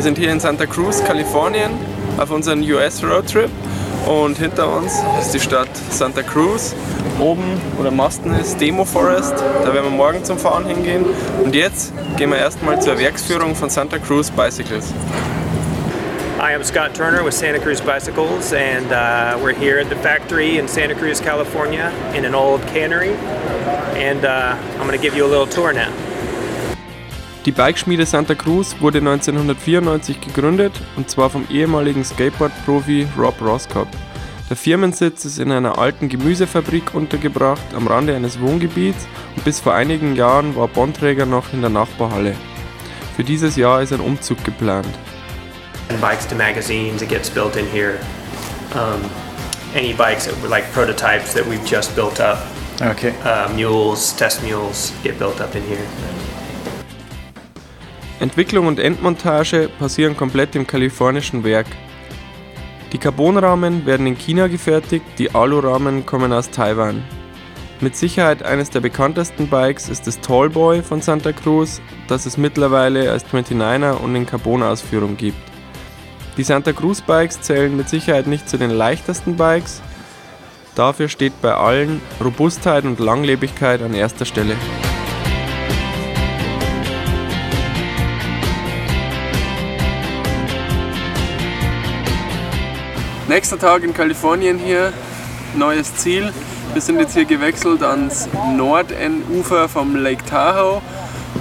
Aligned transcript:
Wir 0.00 0.04
sind 0.04 0.16
hier 0.16 0.32
in 0.32 0.40
Santa 0.40 0.64
Cruz, 0.64 1.04
Kalifornien, 1.04 1.72
auf 2.16 2.30
unserem 2.30 2.62
US 2.62 3.04
Roadtrip 3.04 3.50
und 4.06 4.38
hinter 4.38 4.74
uns 4.74 4.94
ist 5.20 5.34
die 5.34 5.40
Stadt 5.40 5.68
Santa 5.90 6.22
Cruz. 6.22 6.74
Oben, 7.18 7.60
wo 7.76 7.82
der 7.82 7.92
Masten 7.92 8.32
ist, 8.32 8.58
Demo 8.58 8.86
Forest, 8.86 9.34
da 9.38 9.74
werden 9.74 9.90
wir 9.90 9.90
morgen 9.90 10.24
zum 10.24 10.38
Fahren 10.38 10.64
hingehen. 10.64 11.04
Und 11.44 11.54
jetzt 11.54 11.92
gehen 12.16 12.30
wir 12.30 12.38
erstmal 12.38 12.80
zur 12.80 12.98
Werksführung 12.98 13.54
von 13.54 13.68
Santa 13.68 13.98
Cruz 13.98 14.30
Bicycles. 14.30 14.94
Hi, 16.38 16.54
I'm 16.54 16.64
Scott 16.64 16.94
Turner 16.94 17.22
with 17.22 17.34
Santa 17.34 17.58
Cruz 17.58 17.82
Bicycles, 17.82 18.54
and 18.54 18.90
uh, 18.92 19.38
we're 19.42 19.52
here 19.52 19.78
at 19.78 19.90
the 19.90 19.96
factory 19.96 20.56
in 20.56 20.66
Santa 20.66 20.94
Cruz, 20.94 21.20
California, 21.20 21.92
in 22.14 22.24
an 22.24 22.34
old 22.34 22.62
cannery. 22.68 23.12
And 23.96 24.24
uh, 24.24 24.56
I'm 24.78 24.86
going 24.86 24.98
to 24.98 25.02
give 25.02 25.14
you 25.14 25.26
a 25.26 25.28
little 25.28 25.46
tour 25.46 25.74
now. 25.74 25.92
Die 27.46 27.52
Bikeschmiede 27.52 28.04
Santa 28.04 28.34
Cruz 28.34 28.76
wurde 28.80 28.98
1994 28.98 30.20
gegründet 30.20 30.74
und 30.96 31.08
zwar 31.08 31.30
vom 31.30 31.46
ehemaligen 31.50 32.04
Skateboard-Profi 32.04 33.08
Rob 33.16 33.40
Roscoe. 33.40 33.86
Der 34.50 34.58
Firmensitz 34.58 35.24
ist 35.24 35.38
in 35.38 35.50
einer 35.50 35.78
alten 35.78 36.10
Gemüsefabrik 36.10 36.94
untergebracht 36.94 37.62
am 37.74 37.86
Rande 37.86 38.14
eines 38.14 38.40
Wohngebiets 38.40 39.06
und 39.36 39.44
bis 39.44 39.58
vor 39.58 39.72
einigen 39.72 40.16
Jahren 40.16 40.54
war 40.54 40.68
Bonträger 40.68 41.24
noch 41.24 41.54
in 41.54 41.62
der 41.62 41.70
Nachbarhalle. 41.70 42.34
Für 43.16 43.24
dieses 43.24 43.56
Jahr 43.56 43.80
ist 43.80 43.94
ein 43.94 44.00
Umzug 44.00 44.44
geplant. 44.44 44.88
Bikes 45.98 46.26
to 46.28 46.34
magazines, 46.34 47.00
it 47.00 47.08
gets 47.08 47.30
built 47.30 47.56
in 47.56 47.66
here. 47.66 47.94
Um, 48.74 49.00
any 49.74 49.94
bikes 49.94 50.26
that 50.26 50.34
were 50.42 50.48
like 50.48 50.70
prototypes 50.74 51.32
that 51.32 51.46
we've 51.48 51.64
just 51.64 51.96
built 51.96 52.20
up. 52.20 52.38
Okay. 52.82 53.14
Uh, 53.24 53.48
mules, 53.54 54.14
test 54.14 54.42
mules 54.42 54.92
get 55.02 55.18
built 55.18 55.40
up 55.40 55.54
in 55.54 55.62
here. 55.62 55.86
Entwicklung 58.20 58.66
und 58.66 58.78
Endmontage 58.78 59.70
passieren 59.78 60.14
komplett 60.14 60.54
im 60.54 60.66
kalifornischen 60.66 61.42
Werk. 61.42 61.66
Die 62.92 62.98
Carbonrahmen 62.98 63.86
werden 63.86 64.06
in 64.06 64.18
China 64.18 64.46
gefertigt, 64.46 65.06
die 65.16 65.34
Alurahmen 65.34 66.04
kommen 66.04 66.30
aus 66.30 66.50
Taiwan. 66.50 67.02
Mit 67.80 67.96
Sicherheit 67.96 68.42
eines 68.42 68.68
der 68.68 68.80
bekanntesten 68.80 69.48
Bikes 69.48 69.88
ist 69.88 70.06
das 70.06 70.20
Tallboy 70.20 70.82
von 70.82 71.00
Santa 71.00 71.32
Cruz, 71.32 71.80
das 72.08 72.26
es 72.26 72.36
mittlerweile 72.36 73.10
als 73.10 73.24
29er 73.24 73.92
und 73.92 74.14
in 74.14 74.26
Carbon-Ausführung 74.26 75.16
gibt. 75.16 75.38
Die 76.36 76.42
Santa 76.42 76.74
Cruz 76.74 77.00
Bikes 77.00 77.40
zählen 77.40 77.74
mit 77.74 77.88
Sicherheit 77.88 78.26
nicht 78.26 78.50
zu 78.50 78.58
den 78.58 78.70
leichtesten 78.70 79.36
Bikes, 79.36 79.80
dafür 80.74 81.08
steht 81.08 81.40
bei 81.40 81.54
allen 81.54 82.02
Robustheit 82.22 82.84
und 82.84 83.00
Langlebigkeit 83.00 83.80
an 83.80 83.94
erster 83.94 84.26
Stelle. 84.26 84.56
Nächster 93.30 93.60
Tag 93.60 93.84
in 93.84 93.94
Kalifornien 93.94 94.58
hier, 94.58 94.92
neues 95.54 95.94
Ziel. 95.94 96.32
Wir 96.72 96.82
sind 96.82 96.98
jetzt 96.98 97.14
hier 97.14 97.26
gewechselt 97.26 97.80
ans 97.80 98.28
Nordendufer 98.56 99.68
vom 99.68 99.94
Lake 99.94 100.24
Tahoe 100.24 100.82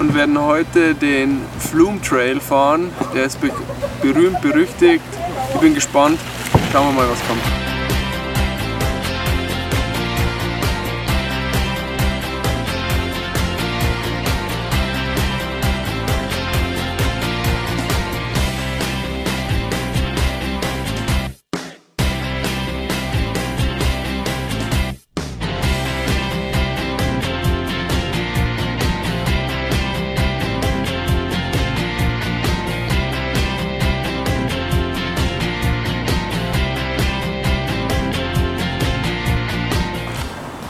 und 0.00 0.12
werden 0.12 0.36
heute 0.42 0.96
den 0.96 1.42
Flume 1.60 2.00
Trail 2.02 2.40
fahren. 2.40 2.90
Der 3.14 3.26
ist 3.26 3.40
be 3.40 3.52
berühmt, 4.02 4.40
berüchtigt. 4.42 5.04
Ich 5.54 5.60
bin 5.60 5.76
gespannt. 5.76 6.18
Schauen 6.72 6.88
wir 6.88 7.02
mal, 7.02 7.08
was 7.08 7.24
kommt. 7.28 7.65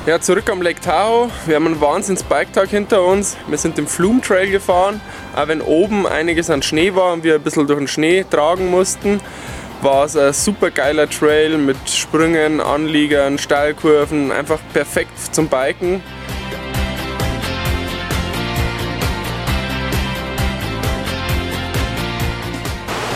Ja, 0.06 0.20
zurück 0.20 0.48
am 0.50 0.62
Lake 0.62 0.80
Tahoe. 0.80 1.30
Wir 1.46 1.56
haben 1.56 1.66
einen 1.66 1.80
Wahnsinns-Bike-Tag 1.80 2.68
hinter 2.68 3.02
uns. 3.04 3.36
Wir 3.48 3.58
sind 3.58 3.76
den 3.76 3.88
Flume 3.88 4.20
Trail 4.20 4.48
gefahren. 4.48 5.00
Auch 5.34 5.48
wenn 5.48 5.60
oben 5.60 6.06
einiges 6.06 6.48
an 6.48 6.62
Schnee 6.62 6.94
war 6.94 7.12
und 7.12 7.24
wir 7.24 7.34
ein 7.34 7.42
bisschen 7.42 7.66
durch 7.66 7.80
den 7.80 7.88
Schnee 7.88 8.22
tragen 8.22 8.70
mussten, 8.70 9.20
war 9.82 10.04
es 10.04 10.16
ein 10.16 10.32
super 10.32 10.70
geiler 10.70 11.10
Trail 11.10 11.58
mit 11.58 11.76
Sprüngen, 11.90 12.60
Anliegern, 12.60 13.36
Steilkurven. 13.36 14.30
Einfach 14.30 14.60
perfekt 14.72 15.34
zum 15.34 15.48
Biken. 15.48 16.00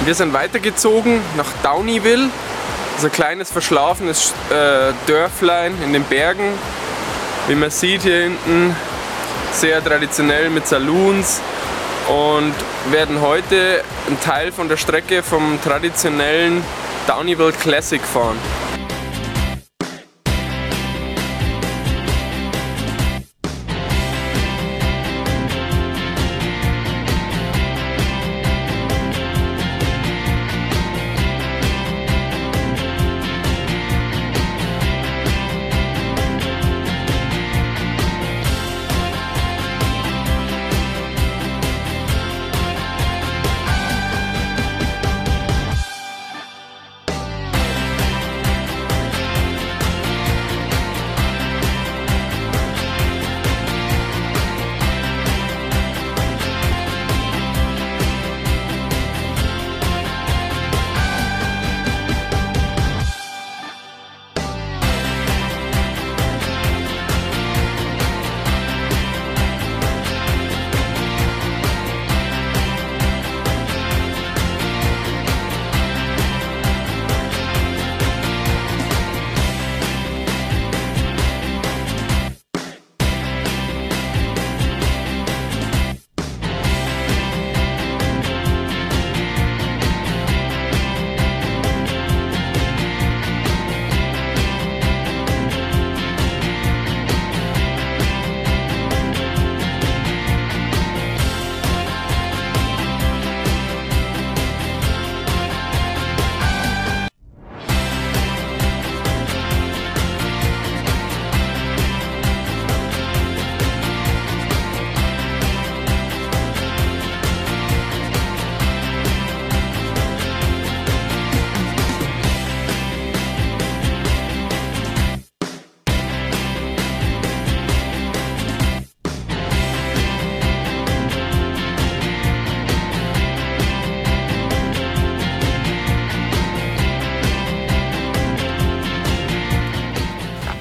Wir 0.05 0.15
sind 0.17 0.33
weitergezogen 0.33 1.21
nach 1.37 1.53
Downieville. 1.63 2.31
Ist 3.01 3.07
ein 3.07 3.13
kleines 3.13 3.51
verschlafenes 3.51 4.35
äh, 4.51 4.93
Dörflein 5.07 5.73
in 5.83 5.95
den 5.95 6.05
Bergen. 6.05 6.53
Wie 7.49 7.55
man 7.55 7.71
sieht 7.71 8.03
hier 8.03 8.25
hinten, 8.25 8.77
sehr 9.53 9.83
traditionell 9.83 10.51
mit 10.51 10.67
Saloons 10.67 11.41
und 12.09 12.53
werden 12.91 13.23
heute 13.23 13.83
einen 14.07 14.21
Teil 14.21 14.53
von 14.53 14.69
der 14.69 14.77
Strecke 14.77 15.23
vom 15.23 15.59
traditionellen 15.65 16.63
Downieville 17.07 17.53
Classic 17.53 18.03
fahren. 18.03 18.37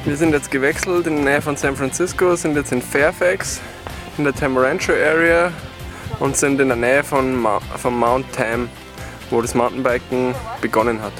Wir 0.10 0.18
sind 0.18 0.32
jetzt 0.32 0.50
gewechselt 0.50 1.06
in 1.06 1.18
der 1.18 1.24
Nähe 1.24 1.42
von 1.44 1.56
San 1.56 1.76
Francisco, 1.76 2.36
sind 2.36 2.56
jetzt 2.56 2.72
in 2.72 2.82
Fairfax, 2.82 3.62
in 4.18 4.24
der 4.24 4.34
Tamarancho 4.34 4.92
Area 4.92 5.52
und 6.20 6.36
sind 6.36 6.60
in 6.60 6.68
der 6.68 6.78
Nähe 6.78 7.04
von, 7.04 7.40
Ma 7.40 7.60
von 7.60 7.96
Mount 7.96 8.26
Tam, 8.34 8.70
wo 9.30 9.40
das 9.40 9.54
Mountainbiken 9.54 10.34
begonnen 10.62 11.00
hat. 11.00 11.14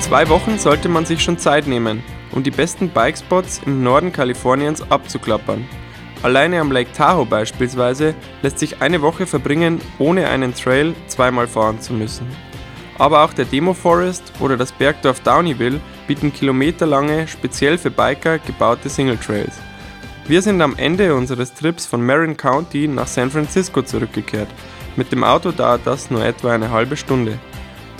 Zwei 0.00 0.26
Wochen 0.30 0.58
sollte 0.58 0.88
man 0.88 1.04
sich 1.04 1.22
schon 1.22 1.36
Zeit 1.36 1.66
nehmen, 1.66 2.02
um 2.32 2.42
die 2.42 2.50
besten 2.50 2.88
Bikespots 2.88 3.60
im 3.66 3.82
Norden 3.82 4.14
Kaliforniens 4.14 4.82
abzuklappern. 4.90 5.68
Alleine 6.22 6.60
am 6.60 6.72
Lake 6.72 6.92
Tahoe 6.92 7.26
beispielsweise 7.26 8.14
lässt 8.42 8.58
sich 8.58 8.82
eine 8.82 9.02
Woche 9.02 9.26
verbringen, 9.26 9.80
ohne 9.98 10.28
einen 10.28 10.52
Trail 10.52 10.94
zweimal 11.06 11.46
fahren 11.46 11.80
zu 11.80 11.92
müssen. 11.92 12.26
Aber 12.98 13.22
auch 13.22 13.32
der 13.32 13.44
Demo 13.44 13.72
Forest 13.72 14.32
oder 14.40 14.56
das 14.56 14.72
Bergdorf 14.72 15.20
Downieville 15.20 15.80
bieten 16.08 16.32
kilometerlange, 16.32 17.28
speziell 17.28 17.78
für 17.78 17.92
Biker 17.92 18.38
gebaute 18.40 18.88
Single 18.88 19.18
Trails. 19.18 19.54
Wir 20.26 20.42
sind 20.42 20.60
am 20.60 20.74
Ende 20.76 21.14
unseres 21.14 21.54
Trips 21.54 21.86
von 21.86 22.04
Marin 22.04 22.36
County 22.36 22.88
nach 22.88 23.06
San 23.06 23.30
Francisco 23.30 23.82
zurückgekehrt. 23.82 24.48
Mit 24.96 25.12
dem 25.12 25.22
Auto 25.22 25.52
dauert 25.52 25.82
das 25.84 26.10
nur 26.10 26.24
etwa 26.24 26.52
eine 26.52 26.70
halbe 26.70 26.96
Stunde. 26.96 27.38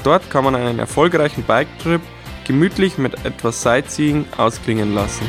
Dort 0.02 0.28
kann 0.28 0.44
man 0.44 0.56
einen 0.56 0.80
erfolgreichen 0.80 1.44
Biketrip 1.44 2.02
gemütlich 2.44 2.98
mit 2.98 3.24
etwas 3.24 3.62
Sightseeing 3.62 4.26
ausklingen 4.36 4.94
lassen. 4.94 5.26